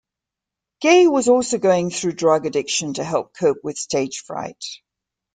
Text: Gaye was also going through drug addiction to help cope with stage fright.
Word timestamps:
Gaye 0.79 1.05
was 1.05 1.27
also 1.29 1.59
going 1.59 1.91
through 1.91 2.13
drug 2.13 2.47
addiction 2.47 2.95
to 2.95 3.03
help 3.03 3.37
cope 3.37 3.59
with 3.61 3.77
stage 3.77 4.21
fright. 4.25 4.65